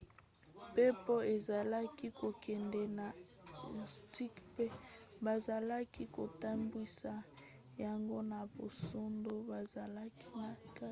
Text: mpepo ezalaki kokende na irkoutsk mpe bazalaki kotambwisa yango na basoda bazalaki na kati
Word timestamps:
mpepo 0.71 1.15
ezalaki 1.35 2.07
kokende 2.19 2.81
na 2.97 3.07
irkoutsk 3.21 4.33
mpe 4.51 4.65
bazalaki 5.25 6.03
kotambwisa 6.15 7.13
yango 7.83 8.17
na 8.31 8.39
basoda 8.57 9.33
bazalaki 9.51 10.27
na 10.41 10.49
kati 10.61 10.79